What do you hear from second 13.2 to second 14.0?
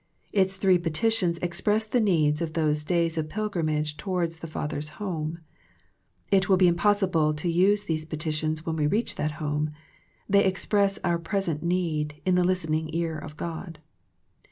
God.